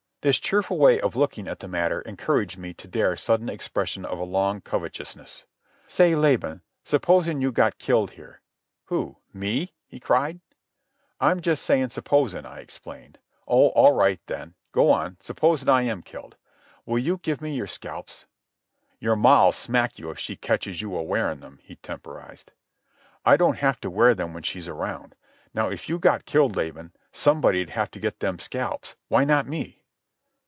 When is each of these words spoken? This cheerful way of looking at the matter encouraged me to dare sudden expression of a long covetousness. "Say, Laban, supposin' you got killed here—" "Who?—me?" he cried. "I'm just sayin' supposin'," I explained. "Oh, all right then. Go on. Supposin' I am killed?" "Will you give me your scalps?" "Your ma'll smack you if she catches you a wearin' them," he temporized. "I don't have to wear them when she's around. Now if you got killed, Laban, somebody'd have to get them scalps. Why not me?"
This 0.23 0.37
cheerful 0.37 0.77
way 0.77 1.01
of 1.01 1.15
looking 1.15 1.47
at 1.47 1.61
the 1.61 1.67
matter 1.67 2.01
encouraged 2.01 2.55
me 2.55 2.75
to 2.75 2.87
dare 2.87 3.15
sudden 3.15 3.49
expression 3.49 4.05
of 4.05 4.19
a 4.19 4.23
long 4.23 4.61
covetousness. 4.61 5.45
"Say, 5.87 6.13
Laban, 6.13 6.61
supposin' 6.83 7.41
you 7.41 7.51
got 7.51 7.79
killed 7.79 8.11
here—" 8.11 8.39
"Who?—me?" 8.85 9.73
he 9.87 9.99
cried. 9.99 10.39
"I'm 11.19 11.41
just 11.41 11.63
sayin' 11.65 11.89
supposin'," 11.89 12.45
I 12.45 12.59
explained. 12.59 13.17
"Oh, 13.47 13.69
all 13.69 13.93
right 13.93 14.19
then. 14.27 14.53
Go 14.71 14.91
on. 14.91 15.17
Supposin' 15.21 15.69
I 15.69 15.81
am 15.89 16.03
killed?" 16.03 16.35
"Will 16.85 16.99
you 16.99 17.17
give 17.17 17.41
me 17.41 17.55
your 17.55 17.65
scalps?" 17.65 18.25
"Your 18.99 19.15
ma'll 19.15 19.51
smack 19.51 19.97
you 19.97 20.11
if 20.11 20.19
she 20.19 20.35
catches 20.35 20.83
you 20.83 20.95
a 20.95 21.01
wearin' 21.01 21.39
them," 21.39 21.57
he 21.63 21.77
temporized. 21.77 22.51
"I 23.25 23.37
don't 23.37 23.57
have 23.57 23.81
to 23.81 23.89
wear 23.89 24.13
them 24.13 24.35
when 24.35 24.43
she's 24.43 24.67
around. 24.67 25.15
Now 25.51 25.69
if 25.69 25.89
you 25.89 25.97
got 25.97 26.25
killed, 26.25 26.55
Laban, 26.55 26.93
somebody'd 27.11 27.71
have 27.71 27.89
to 27.89 27.99
get 27.99 28.19
them 28.19 28.37
scalps. 28.37 28.95
Why 29.07 29.25
not 29.25 29.47
me?" 29.47 29.79